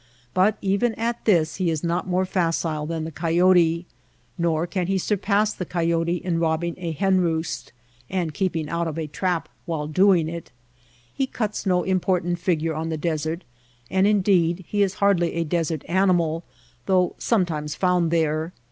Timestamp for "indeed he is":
14.07-14.95